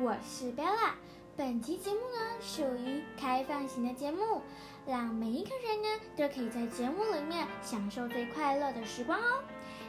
[0.00, 0.92] 我是 Bella。
[1.36, 4.40] 本期节目呢属于开放型的节目，
[4.86, 9.44] 让每一个人呢都可以在节目里面享受最快乐的时光哦。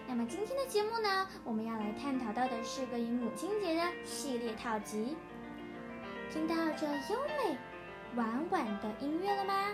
[0.07, 5.15] 那么今天的节目呢，我们要来探讨到的是关于母亲节的系列套集。
[6.31, 7.57] 听到这优美
[8.15, 9.69] 婉婉的音乐了吗？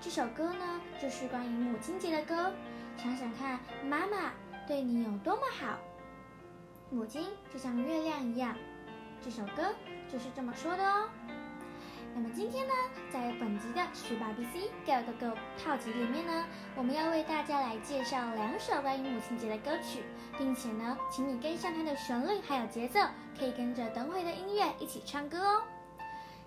[0.00, 2.52] 这首歌呢就是关于母亲节的歌。
[2.98, 4.32] 想想看，妈妈
[4.68, 5.78] 对你有多么好。
[6.90, 8.56] 母亲就像月亮一样，
[9.22, 9.74] 这首歌
[10.10, 11.08] 就是这么说的哦。
[12.16, 12.72] 那么今天呢，
[13.12, 16.44] 在本集的十八 BC Go Go Go 套集里面呢，
[16.76, 20.04] 我们要为大家来介绍两首关于母亲节的歌曲，
[20.38, 23.00] 并且呢，请你跟上它的旋律还有节奏，
[23.36, 25.62] 可以跟着等会的音乐一起唱歌哦。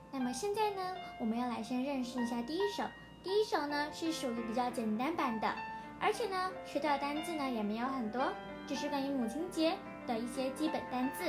[0.09, 0.81] 那么现在呢，
[1.19, 2.83] 我们要来先认识一下第一首。
[3.21, 5.53] 第一首呢是属于比较简单版的，
[5.99, 8.31] 而且呢，学到的单字呢也没有很多，
[8.65, 9.75] 只是关于母亲节
[10.07, 11.25] 的一些基本单字。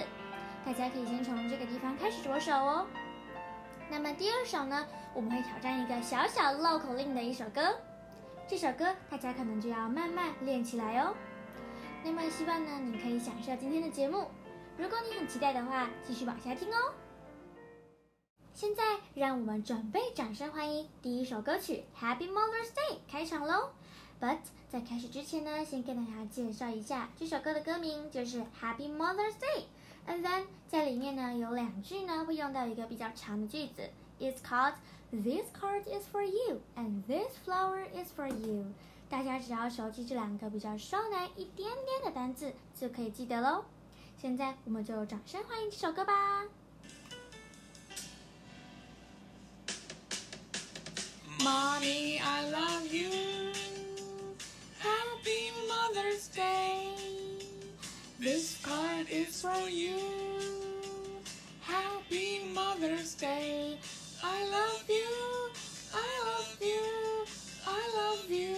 [0.69, 2.87] 大家可以先从这个地方开始着手哦。
[3.91, 7.75] 那么第二首呢，我们会挑战一个小小绕口令的一首歌。
[8.47, 11.15] 这首歌大家可能就要慢慢练起来哦。
[12.05, 14.27] 那么希望呢，你可以享受今天的节目。
[14.77, 16.93] 如果你很期待的话，继续往下听哦。
[18.53, 18.83] 现在
[19.15, 23.71] 让我们准备掌声欢迎第一首歌曲《Happy Mother's Day》开场喽
[24.21, 29.61] ！But 在开始之前呢，先跟大家介绍一下这首歌的歌名，就是《Happy Mother's Day》。
[30.08, 34.76] And then 在里面呢有两句呢会用到一个比较长的句子，It's called
[35.12, 38.66] This card is for you and this flower is for you。
[39.10, 43.64] 大家只要熟悉这两个比较稍难一点点的单字，就可以记得喽。
[44.20, 46.46] 现在我们就掌声欢迎这首歌吧。
[51.40, 53.54] Mommy, I love you.
[54.82, 56.97] Happy Mother's Day.
[58.21, 59.97] This card is for you.
[61.63, 63.79] Happy Mother's Day.
[64.25, 65.51] I love you.
[65.95, 67.25] I love you.
[67.65, 68.57] I love you.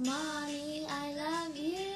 [0.00, 1.91] Mommy, I love you.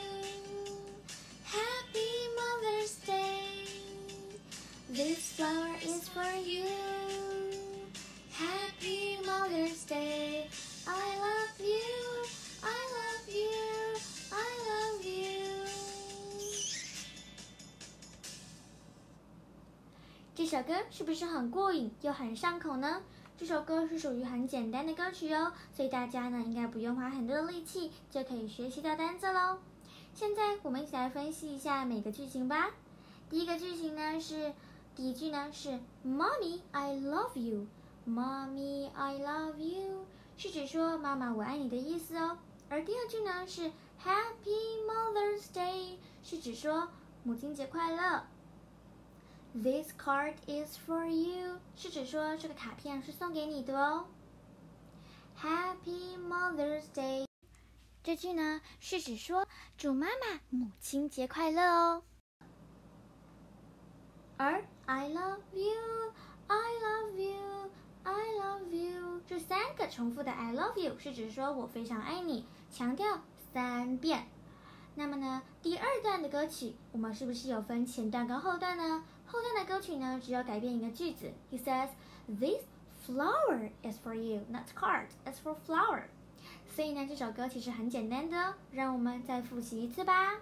[20.48, 23.02] 这首歌是不是很过瘾又很上口呢？
[23.36, 29.58] 这首歌是属于很简单的歌曲哦，所以大家呢应该不用花很多的力气就可以学习到单字喽。
[30.14, 32.70] 现在我们一起来分析一下每个句型吧。
[33.28, 34.52] 第一个句型呢是
[34.94, 37.66] 第一句呢是 Mommy I love you。
[38.08, 40.06] Mommy I love you
[40.36, 42.38] 是指说妈妈我爱你的意思哦。
[42.68, 43.62] 而第二句呢是
[44.00, 46.86] Happy Mother's Day 是指说
[47.24, 48.22] 母亲节快乐。
[49.62, 54.04] This card is for you 是指说这个卡片是送给你的哦。
[55.40, 57.26] Happy Mother's Day
[58.02, 62.02] 这句呢是指说祝妈妈母亲节快乐哦。
[64.36, 66.12] 而 I love you,
[66.48, 67.70] I love you,
[68.02, 73.22] I love you 这三个重复的 I love you 是指说我非常爱你，强调
[73.54, 74.28] 三遍。
[74.98, 79.04] 那么呢，第二段的歌曲我们是不是有分前段跟后段呢？
[79.26, 81.90] 后段的歌曲呢，只要改变一个句子，He says
[82.26, 82.64] this
[83.06, 86.04] flower is for you, not card, it's for flower。
[86.74, 90.36] 所以呢，这首歌其实很简单的，让我们再复习一次吧。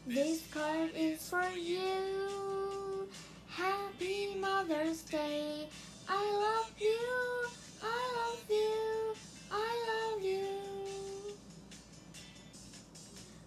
[0.04, 3.08] This card is for you.
[3.46, 5.68] Happy Mother's Day.
[6.08, 7.46] I love you.
[7.84, 9.14] I love you.
[9.52, 10.48] I love you.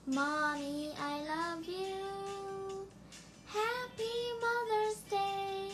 [0.07, 2.87] Mommy, I love you.
[3.47, 5.67] Happy Mother's Day.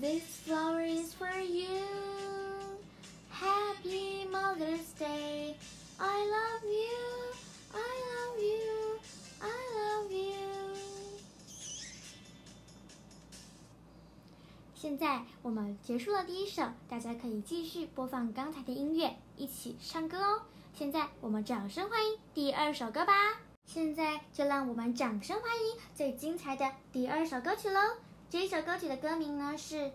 [0.00, 2.07] This flower is for you.
[4.58, 5.54] Happy Mother's Day.
[6.00, 6.98] I love you.
[7.74, 8.98] I love you.
[9.40, 9.46] I
[9.76, 10.34] love you.
[14.74, 20.42] 现在我们结束了第一首，大家可以继续播放刚才的音乐，一起唱歌哦。
[20.74, 23.12] 现在我们掌声欢迎第二首歌吧。
[23.64, 27.80] 现在就让我们掌声欢迎最精彩的第二首歌曲喽！
[28.30, 29.76] 这一首歌曲的歌名呢是《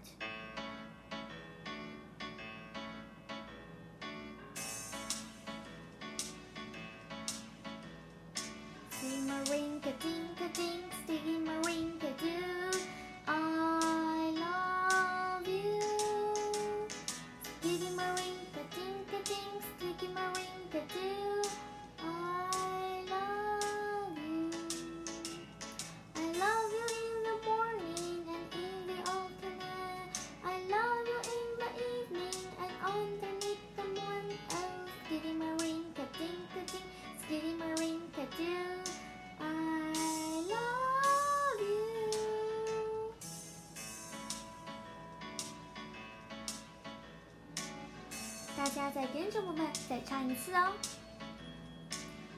[48.74, 50.72] 家再跟着我们再唱一次哦。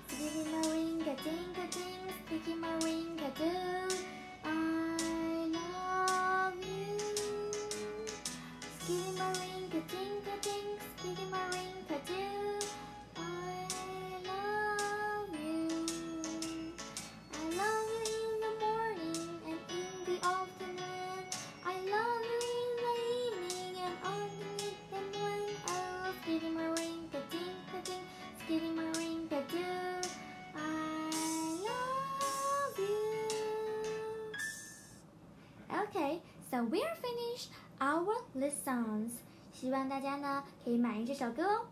[0.07, 3.45] Sticky Maringa ding a ding, sticky Maringa do.
[3.45, 4.16] I
[36.67, 38.05] Okay, so we're finished our
[38.35, 39.13] lessons.
[39.53, 41.67] 希望大家呢可以满意这首歌哦。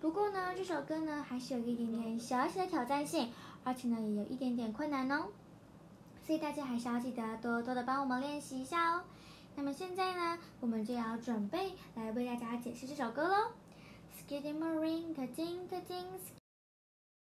[0.00, 3.32] 不过呢，这首歌呢还是有一点点小小的挑战性，
[3.64, 5.28] 而且呢也有一点点困难哦。
[6.26, 9.04] 所以大家还是要记得多多的帮我们练习一下哦。
[9.56, 13.52] 那么现在呢，我们就要准备来为大家解释这首歌喽。
[14.18, 16.18] Skidimarinka dinka ding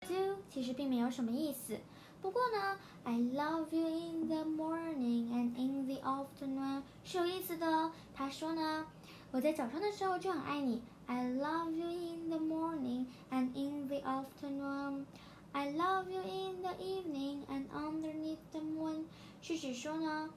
[0.07, 1.79] do 其实并没有什么意思。
[2.22, 7.92] 不过呢，I love you in the morning and in the afternoon 是有意思的哦。
[8.14, 8.86] 他说呢，
[9.32, 10.82] 我在早上的时候就很爱你。
[11.06, 15.06] I love you in the morning and in the afternoon.
[15.52, 19.04] I love you in the evening and underneath the moon
[19.42, 20.30] 是指说呢，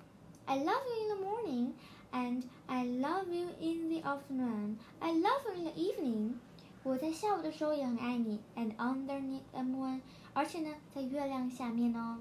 [0.45, 1.73] I love you in the morning
[2.13, 4.77] and I love you in the afternoon.
[4.99, 6.33] I love you in the evening.
[6.83, 10.01] 我在下午的时候也很爱你，and underneath the moon，
[10.34, 12.20] 而且呢，在月亮下面哦。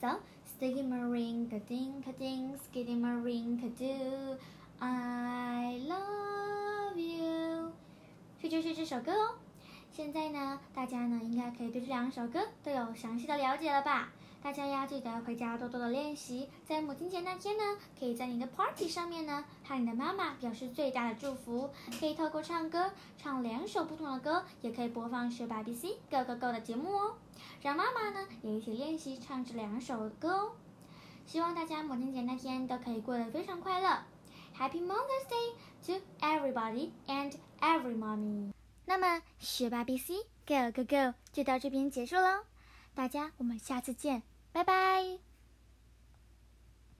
[0.00, 4.38] So, sticky marine, ka ding ka ding, sticky marine, ka do,
[4.78, 7.72] I love you。
[8.40, 9.34] 这就是这首歌哦。
[9.92, 14.12] 现在呢，大家呢应该可以对这两首歌都有详细的了解了吧？
[14.42, 17.62] 大家要记得回家多多的练习，在母亲节那天呢，
[17.98, 21.70] 可以在你的 party 上面呢，和你的妈妈表示最大的祝福。
[21.98, 27.14] 可以透过唱歌，唱两首不同的歌，也可以播放学霸 BC Go Go Go 的节目哦，
[27.60, 30.52] 让妈妈呢也一起练习唱这两首歌哦。
[31.26, 34.02] 希望大家母亲节那天都可以过得非常快乐。
[34.58, 35.54] Happy Mother's Day
[35.86, 38.52] to everybody and every mommy。
[38.86, 42.44] 那么学霸 BC Go Go Go 就到这边结束喽，
[42.94, 45.29] 大家我们下次见，拜拜。